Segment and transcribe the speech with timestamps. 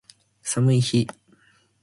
[0.41, 1.07] 寒い日